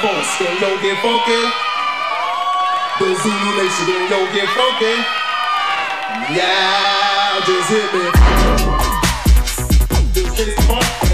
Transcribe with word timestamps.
force, 0.00 0.38
then 0.38 0.56
yo 0.60 0.80
get 0.80 0.96
funky. 1.02 1.42
The 2.98 3.14
Zulu 3.20 3.50
Nation, 3.56 3.86
then 3.86 4.02
yo 4.10 4.18
get 4.32 4.48
funky. 4.56 4.94
Yeah, 6.32 7.40
just 7.44 7.68
hit 7.68 7.92
me. 7.92 8.04
This 10.14 10.38
is 10.38 10.54
fun. 10.66 11.09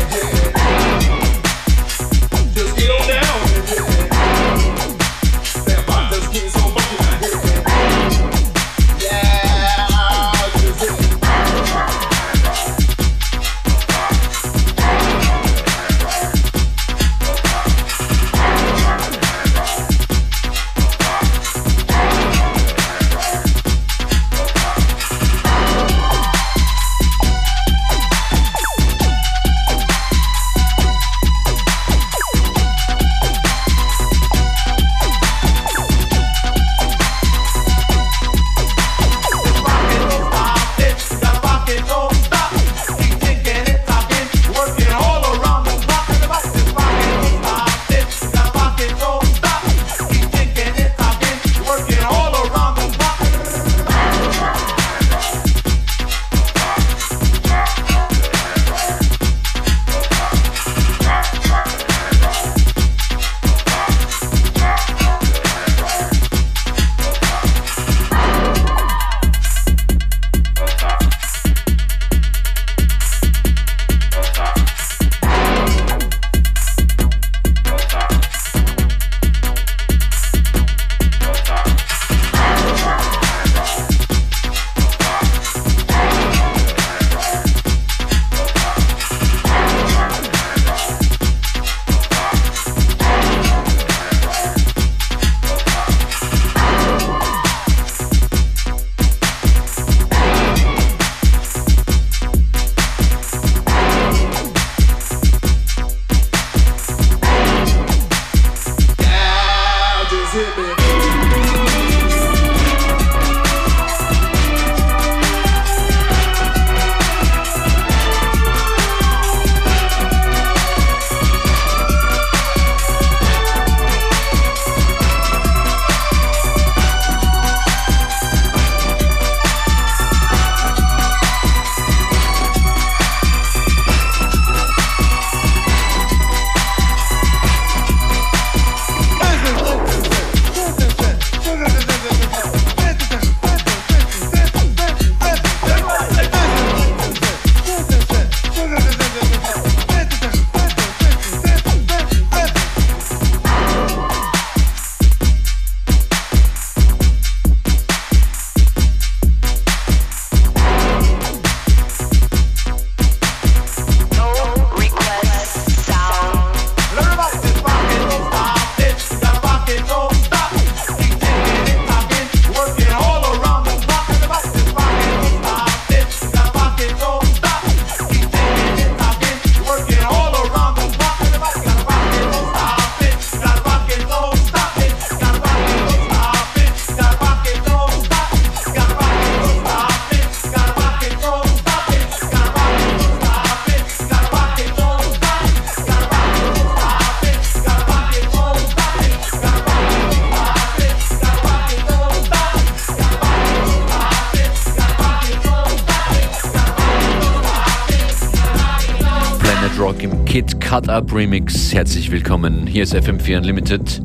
Cut 210.77 210.91
Up 210.91 211.15
Remix. 211.15 211.73
Herzlich 211.73 212.11
willkommen. 212.11 212.67
Hier 212.67 212.83
ist 212.83 212.95
FM4 212.95 213.39
Unlimited. 213.39 214.03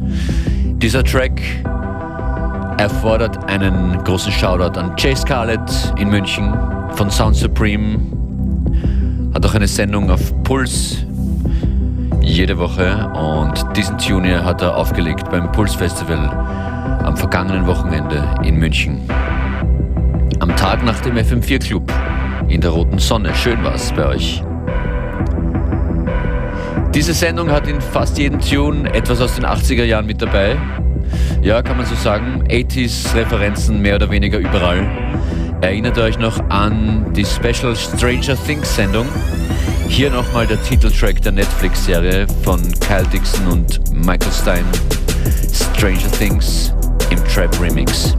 Dieser 0.82 1.04
Track 1.04 1.42
erfordert 2.78 3.44
einen 3.50 4.02
großen 4.06 4.32
Shoutout 4.32 4.80
an 4.80 4.94
Jay 4.98 5.14
Scarlett 5.14 5.70
in 5.98 6.10
München 6.10 6.58
von 6.94 7.12
Sound 7.12 7.36
Supreme. 7.36 8.00
Hat 9.34 9.46
auch 9.46 9.54
eine 9.54 9.68
Sendung 9.68 10.10
auf 10.10 10.32
Puls 10.44 11.06
jede 12.22 12.58
Woche 12.58 13.06
und 13.16 13.66
diesen 13.76 13.98
Tune 13.98 14.46
hat 14.46 14.62
er 14.62 14.78
aufgelegt 14.78 15.30
beim 15.30 15.52
Puls 15.52 15.76
Festival 15.76 16.20
am 17.04 17.18
vergangenen 17.18 17.68
Wochenende 17.68 18.24
in 18.46 18.56
München. 18.56 19.02
Am 20.40 20.56
Tag 20.56 20.86
nach 20.86 21.02
dem 21.02 21.18
FM4 21.18 21.68
Club 21.68 21.92
in 22.48 22.62
der 22.62 22.70
roten 22.72 22.98
Sonne. 22.98 23.36
Schön 23.36 23.62
war's 23.62 23.92
bei 23.92 24.06
euch. 24.06 24.42
Diese 26.94 27.14
Sendung 27.14 27.50
hat 27.50 27.68
in 27.68 27.80
fast 27.80 28.18
jedem 28.18 28.42
Tune 28.42 28.94
etwas 28.94 29.22
aus 29.22 29.36
den 29.36 29.46
80er 29.46 29.86
Jahren 29.86 30.06
mit 30.06 30.22
dabei. 30.22 30.58
Ja, 31.42 31.62
kann 31.62 31.78
man 31.78 31.86
so 31.86 31.96
sagen. 31.96 32.44
80s-Referenzen 32.50 33.82
mehr 33.82 33.96
oder 33.96 34.10
weniger 34.12 34.38
überall. 34.38 34.86
Erinnert 35.62 35.98
euch 35.98 36.20
noch 36.20 36.38
an 36.50 37.14
die 37.14 37.26
Special 37.26 37.76
Stranger 37.76 38.36
Things 38.46 38.76
Sendung? 38.76 39.08
Hier 39.88 40.12
nochmal 40.12 40.46
der 40.46 40.62
Titeltrack 40.64 41.22
der 41.22 41.32
Netflix-Serie 41.32 42.28
von 42.44 42.62
Kyle 42.82 43.08
Dixon 43.12 43.48
und 43.48 43.94
Michael 43.94 44.32
Stein. 44.32 44.66
Stranger 45.54 46.12
Things 46.12 46.74
im 47.10 47.24
Trap 47.26 47.58
Remix. 47.62 48.16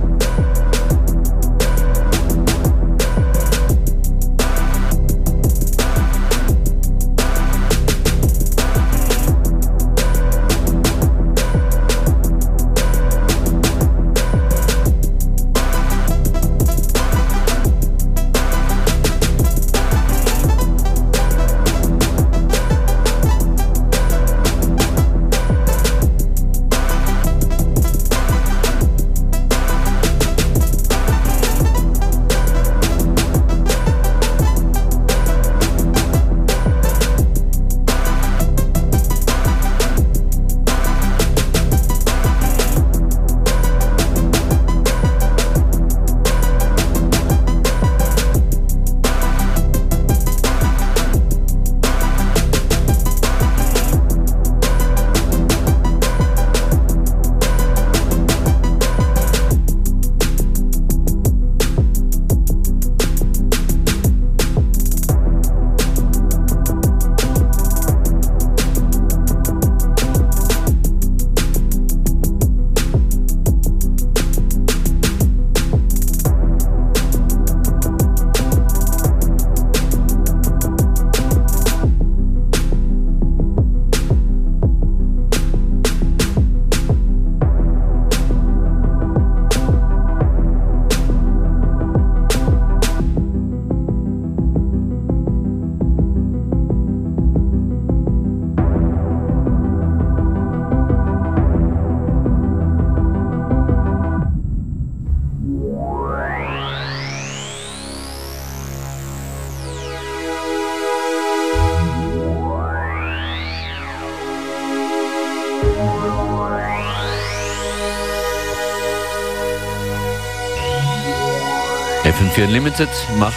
FM4 122.05 122.47
Unlimited 122.47 122.89
macht 123.17 123.35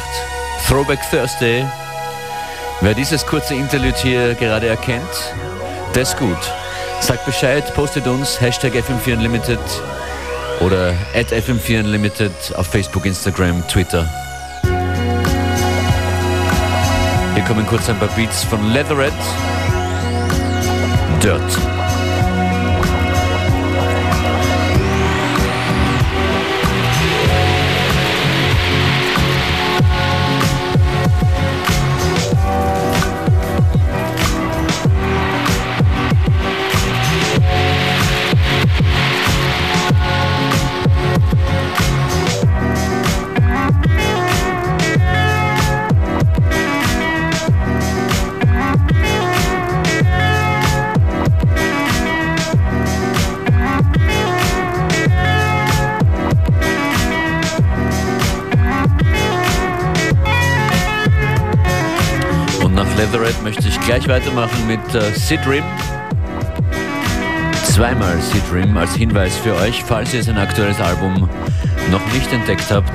Throwback 0.68 1.00
Thursday. 1.12 1.64
Wer 2.82 2.96
dieses 2.96 3.24
kurze 3.26 3.54
Interlude 3.54 3.96
hier 3.98 4.34
gerade 4.34 4.68
erkennt, 4.68 5.04
das 5.94 6.10
ist 6.10 6.18
gut. 6.18 6.38
Sagt 7.00 7.26
Bescheid, 7.26 7.72
postet 7.76 8.08
uns, 8.08 8.42
Hashtag 8.42 8.74
FM4 8.74 9.14
Unlimited 9.14 9.60
oder 10.62 10.94
at 11.14 11.32
FM4 11.32 11.82
Unlimited 11.82 12.32
auf 12.56 12.66
Facebook, 12.66 13.06
Instagram, 13.06 13.68
Twitter. 13.68 14.10
Hier 17.36 17.44
kommen 17.44 17.68
kurz 17.68 17.88
ein 17.88 18.00
paar 18.00 18.10
Beats 18.16 18.44
von 18.46 18.72
Leatherette. 18.72 19.14
Dirt. 21.22 21.75
Gleich 63.86 64.08
weitermachen 64.08 64.68
mit 64.68 64.96
äh, 64.96 65.12
Sidrim. 65.14 65.64
Zweimal 67.66 68.20
Sidrim 68.20 68.76
als 68.78 68.96
Hinweis 68.96 69.38
für 69.38 69.56
euch, 69.56 69.84
falls 69.84 70.14
ihr 70.14 70.24
sein 70.24 70.38
aktuelles 70.38 70.82
Album 70.82 71.30
noch 71.92 72.14
nicht 72.14 72.32
entdeckt 72.34 72.72
habt. 72.72 72.92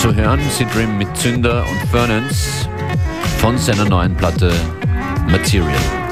Zu 0.00 0.14
hören 0.14 0.40
Sidrim 0.50 0.98
mit 0.98 1.16
Zünder 1.16 1.64
und 1.70 1.90
Furnance 1.90 2.68
von 3.38 3.56
seiner 3.56 3.84
neuen 3.84 4.16
Platte 4.16 4.52
Material. 5.28 6.03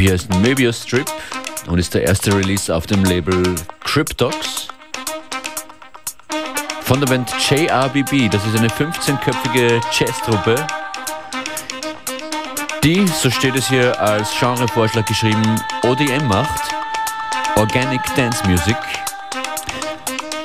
EP 0.00 0.10
heißt 0.10 0.34
Möbius 0.36 0.82
Strip 0.82 1.10
und 1.66 1.78
ist 1.78 1.92
der 1.92 2.04
erste 2.04 2.34
Release 2.34 2.74
auf 2.74 2.86
dem 2.86 3.04
Label 3.04 3.54
Cryptox. 3.84 4.68
Von 6.82 7.00
der 7.00 7.06
Band 7.06 7.30
JRBB, 7.48 8.30
das 8.30 8.44
ist 8.46 8.56
eine 8.58 8.68
15-köpfige 8.68 9.80
Jazztruppe, 9.92 10.66
die, 12.82 13.06
so 13.06 13.30
steht 13.30 13.54
es 13.56 13.68
hier 13.68 14.00
als 14.00 14.30
Genrevorschlag 14.38 15.06
geschrieben, 15.06 15.60
ODM 15.82 16.26
macht, 16.26 16.74
Organic 17.56 18.00
Dance 18.16 18.42
Music. 18.46 18.76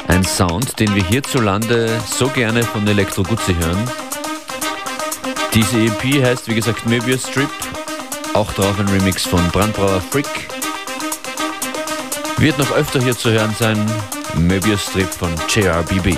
Ein 0.08 0.24
Sound, 0.24 0.78
den 0.80 0.94
wir 0.94 1.04
hierzulande 1.04 1.90
so 2.06 2.28
gerne 2.28 2.62
von 2.62 2.86
Elektro 2.88 3.24
Guzzi 3.24 3.56
hören. 3.56 3.90
Diese 5.54 5.80
EP 5.80 6.24
heißt, 6.24 6.50
wie 6.50 6.56
gesagt, 6.56 6.86
Möbius 6.86 7.30
Strip 7.30 7.50
auch 8.36 8.52
drauf 8.54 8.78
ein 8.80 8.88
Remix 8.90 9.26
von 9.26 9.40
Brandbrauer 9.50 10.02
Frick. 10.02 10.28
Wird 12.38 12.58
noch 12.58 12.72
öfter 12.74 13.02
hier 13.02 13.18
zu 13.18 13.32
hören 13.32 13.56
sein. 13.58 13.80
Möbius 14.36 14.84
Strip 14.84 15.08
von 15.08 15.34
JRBB. 15.48 16.18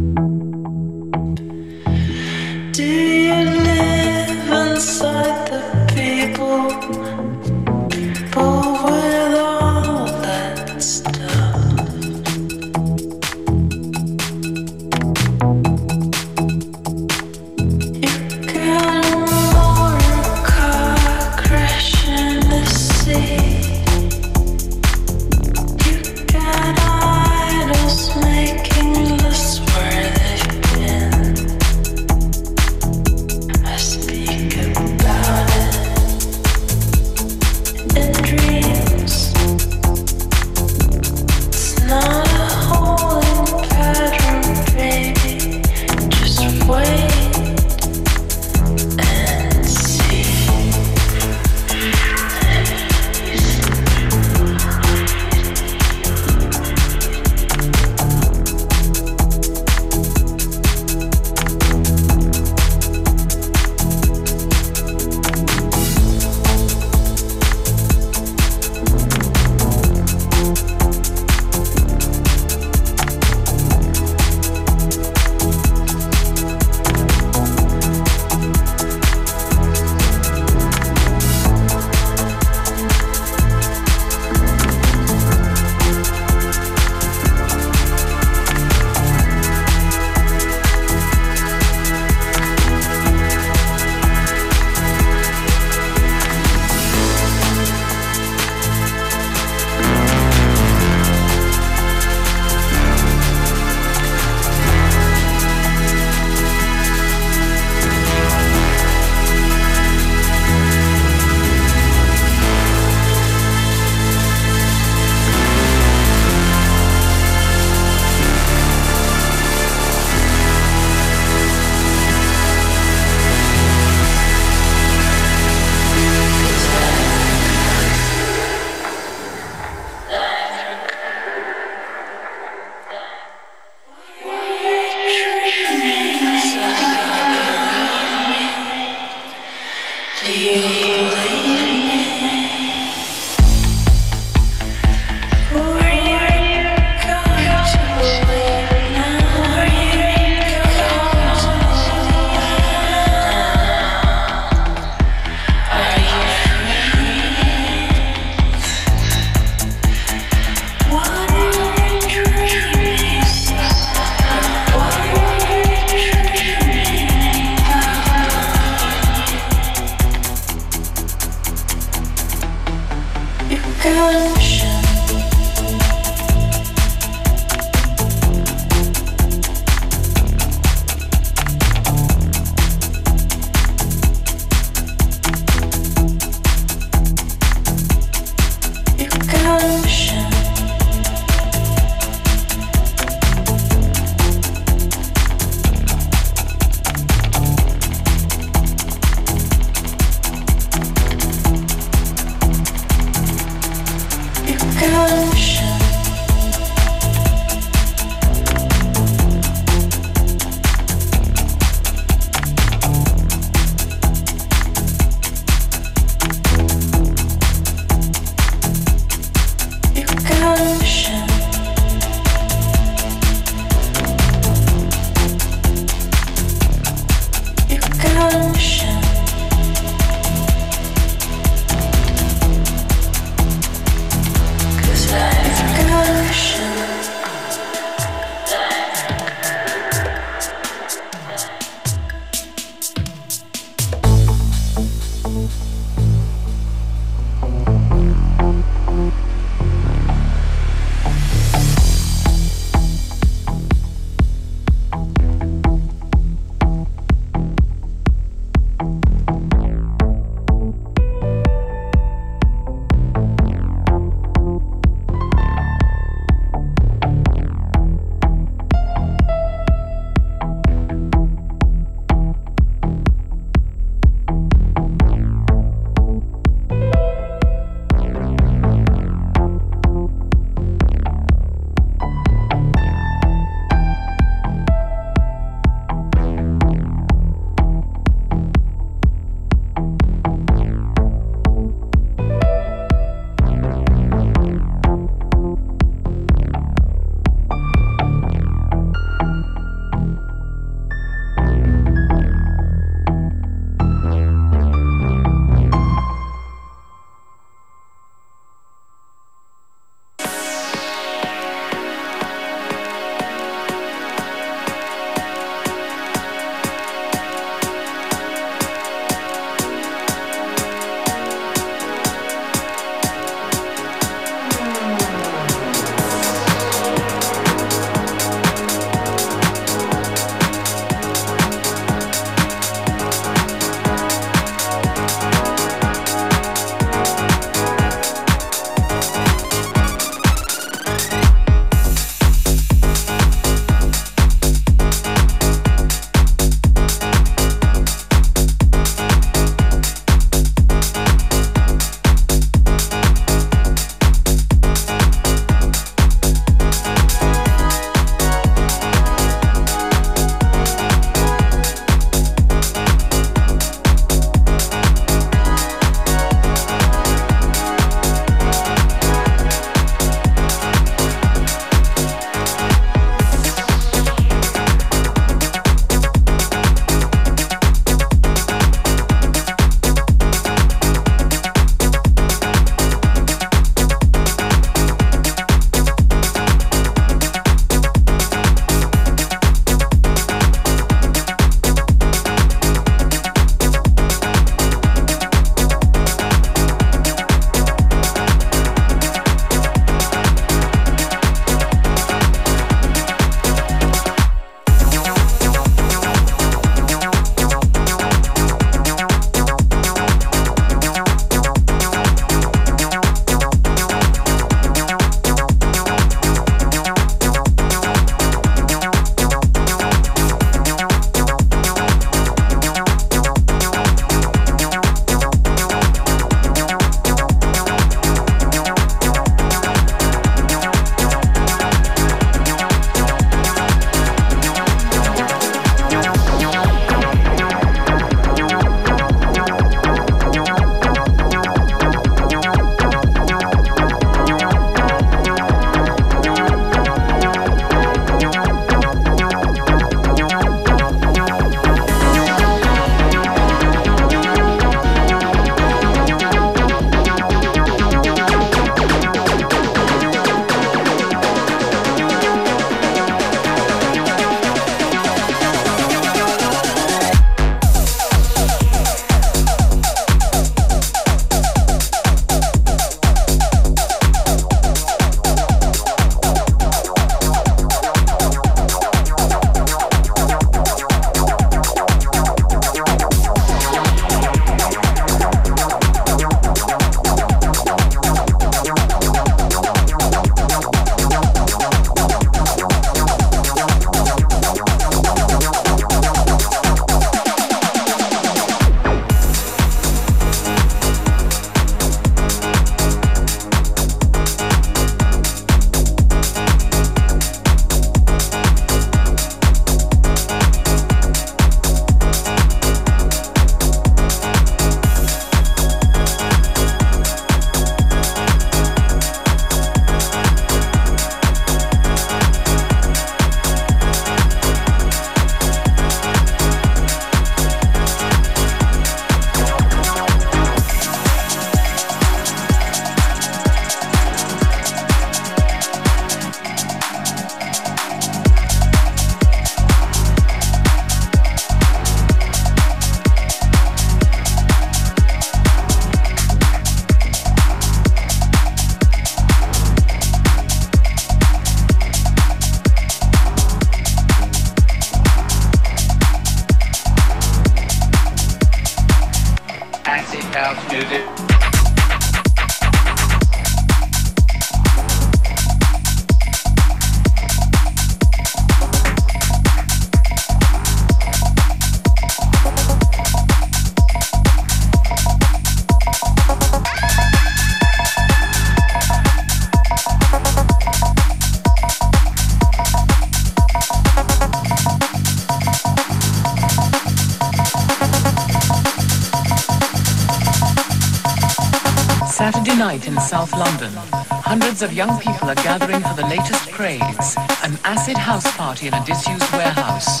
Hundreds 594.62 594.78
of 594.78 594.78
young 594.78 595.00
people 595.00 595.28
are 595.28 595.42
gathering 595.42 595.82
for 595.82 595.94
the 595.94 596.06
latest 596.06 596.52
craze, 596.52 597.16
an 597.42 597.58
acid 597.64 597.96
house 597.96 598.30
party 598.36 598.68
in 598.68 598.74
a 598.74 598.84
disused 598.84 599.32
warehouse. 599.32 600.00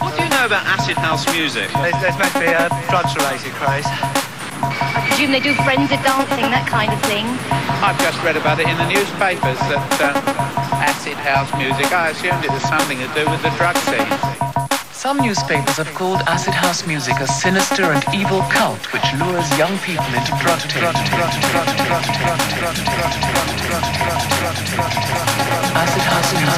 What 0.00 0.16
do 0.16 0.22
you 0.22 0.28
know 0.28 0.44
about 0.44 0.66
acid 0.66 0.96
house 0.98 1.24
music? 1.32 1.70
There's, 1.72 1.96
there's 2.02 2.18
meant 2.18 2.32
to 2.34 2.40
be 2.40 2.52
a 2.52 2.68
drugs-related 2.90 3.52
craze. 3.56 3.86
I 3.88 5.06
presume 5.08 5.32
they 5.32 5.40
do 5.40 5.54
frenzied 5.64 6.02
dancing, 6.04 6.52
that 6.52 6.68
kind 6.68 6.92
of 6.92 7.00
thing. 7.08 7.24
I've 7.80 7.98
just 8.00 8.20
read 8.22 8.36
about 8.36 8.60
it 8.60 8.68
in 8.68 8.76
the 8.76 8.88
newspapers 8.88 9.58
that 9.72 9.80
uh, 9.96 10.12
acid 10.84 11.16
house 11.16 11.48
music, 11.56 11.90
I 11.92 12.10
assumed 12.10 12.44
it 12.44 12.50
was 12.52 12.62
something 12.62 12.98
to 12.98 13.08
do 13.16 13.24
with 13.30 13.42
the 13.42 13.50
drug 13.56 13.76
scene. 13.88 14.49
Some 15.00 15.16
newspapers 15.16 15.78
have 15.78 15.88
called 15.94 16.20
acid 16.26 16.52
house 16.52 16.86
music 16.86 17.20
a 17.20 17.26
sinister 17.26 17.84
and 17.84 18.04
evil 18.14 18.42
cult 18.52 18.92
which 18.92 19.14
lures 19.14 19.48
young 19.56 19.78
people 19.78 20.04
into 20.04 20.36
drug 20.42 20.60
taking. 20.60 20.88
Acid 25.74 26.02
house 26.02 26.34
music. 26.34 26.50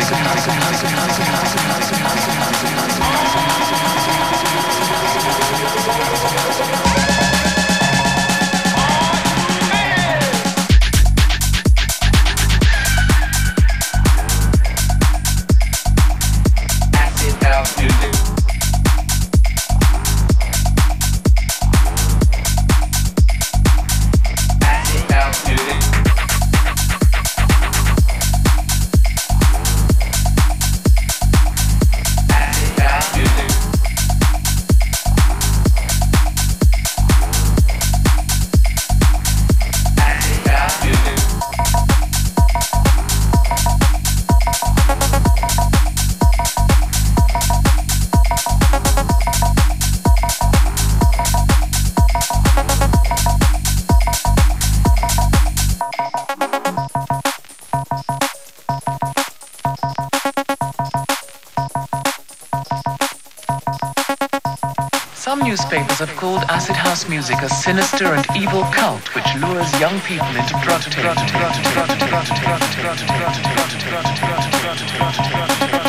Have 66.07 66.17
called 66.17 66.43
acid 66.49 66.75
house 66.75 67.09
music 67.09 67.43
a 67.43 67.49
sinister 67.49 68.15
and 68.15 68.27
evil 68.37 68.65
cult 68.73 69.15
which 69.15 69.27
lures 69.37 69.71
young 69.79 70.01
people 70.01 70.27
into 70.35 70.55
drug 70.63 70.81
taking. 70.83 71.11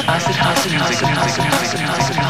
Acid 0.07 0.35
house 0.35 0.69
music. 0.69 2.22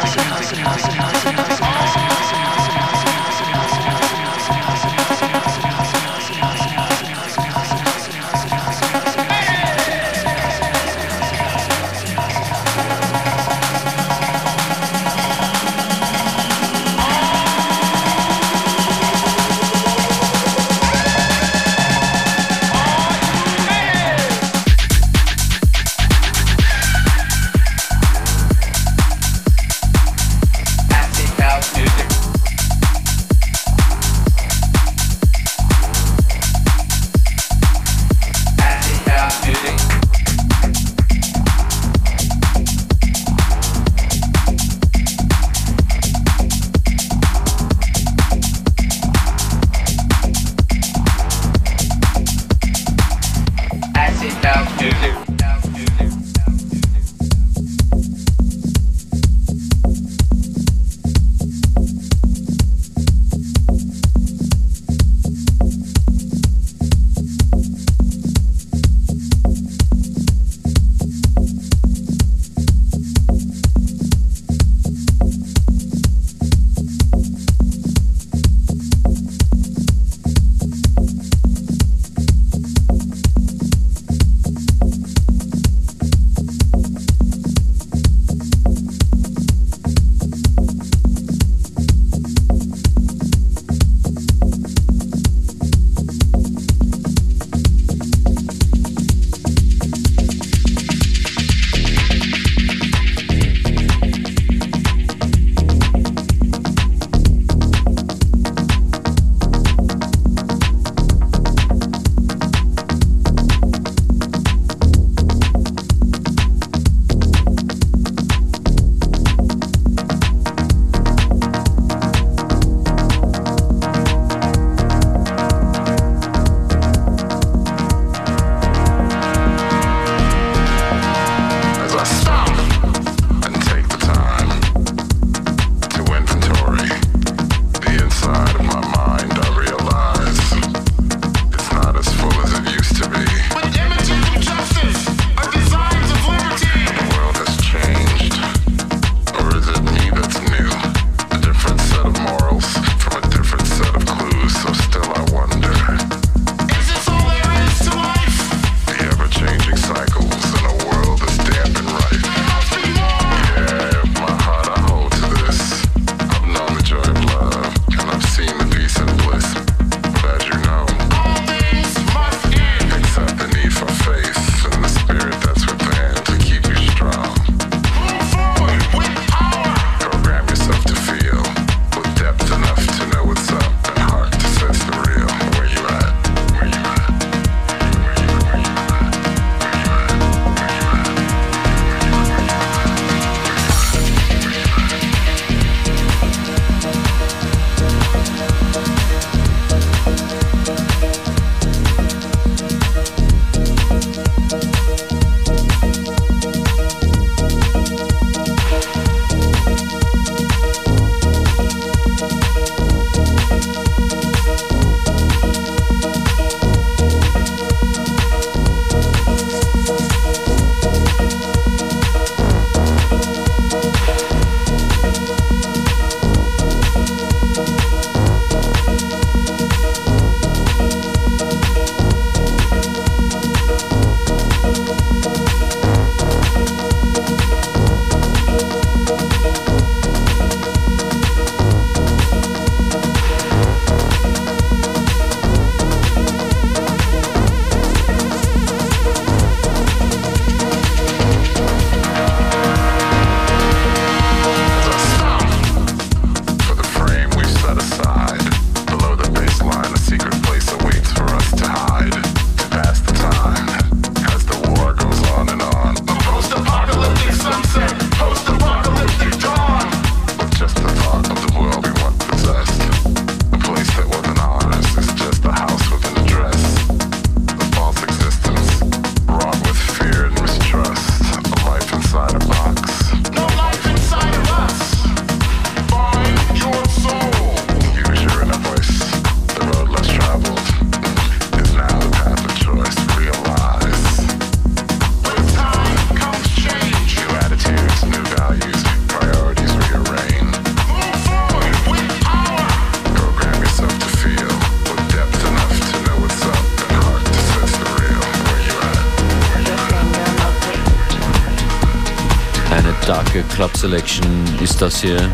Club 313.63 313.77
Selection 313.77 314.25
ist 314.61 314.81
das 314.81 314.99
hier. 314.99 315.31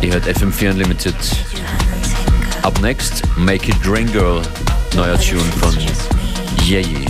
Ihr 0.00 0.14
hört 0.14 0.26
FM4 0.26 0.70
Unlimited. 0.70 1.14
Up 2.62 2.80
next, 2.80 3.22
Make 3.36 3.70
It 3.70 3.76
Rain 3.86 4.10
Girl, 4.10 4.40
neuer 4.94 5.20
Tune 5.20 5.44
von 5.60 5.76
Yeyi. 6.66 7.09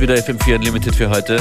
wieder 0.00 0.14
FM4 0.14 0.54
Unlimited 0.54 0.94
für 0.94 1.10
heute. 1.10 1.38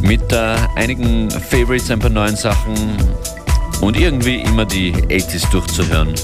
Mit 0.00 0.32
äh, 0.32 0.56
einigen 0.76 1.30
Favorites, 1.30 1.90
ein 1.90 1.98
paar 1.98 2.10
neuen 2.10 2.36
Sachen 2.36 2.74
und 3.80 3.98
irgendwie 3.98 4.40
immer 4.42 4.64
die 4.64 4.92
80s 4.92 5.50
durchzuhören. 5.50 6.14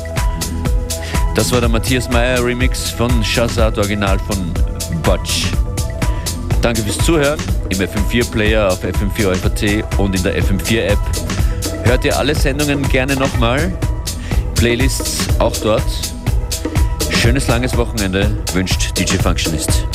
Das 1.34 1.52
war 1.52 1.60
der 1.60 1.68
Matthias 1.70 2.10
Meyer 2.10 2.44
Remix 2.44 2.90
von 2.90 3.24
Shazad, 3.24 3.78
Original 3.78 4.18
von 4.18 4.52
Butch. 5.02 5.46
Danke 6.60 6.82
fürs 6.82 6.98
Zuhören 6.98 7.38
im 7.70 7.78
FM4 7.78 8.30
Player 8.30 8.68
auf 8.68 8.84
FM4 8.84 9.30
OFAT 9.30 9.98
und 9.98 10.14
in 10.14 10.22
der 10.22 10.42
FM4 10.42 10.80
App. 10.82 10.98
Hört 11.84 12.04
ihr 12.04 12.18
alle 12.18 12.34
Sendungen 12.34 12.86
gerne 12.88 13.16
nochmal. 13.16 13.72
Playlists 14.54 15.28
auch 15.38 15.56
dort. 15.56 15.82
Schönes 17.10 17.48
langes 17.48 17.76
Wochenende 17.76 18.36
wünscht 18.52 18.98
DJ 18.98 19.16
Functionist. 19.16 19.89